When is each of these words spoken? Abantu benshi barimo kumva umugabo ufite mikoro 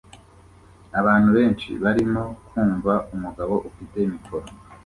Abantu 0.99 1.29
benshi 1.37 1.69
barimo 1.83 2.23
kumva 2.47 2.93
umugabo 3.15 3.55
ufite 3.69 3.97
mikoro 4.13 4.47